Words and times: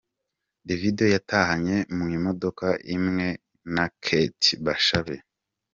Davido 0.67 1.05
yatahanye 1.15 1.77
mu 1.95 2.05
imodoka 2.17 2.67
imwe 2.95 3.27
na 3.73 3.85
Kate 4.03 4.49
Bashabe. 4.65 5.15